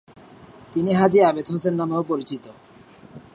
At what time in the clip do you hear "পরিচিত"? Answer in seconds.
2.03-2.45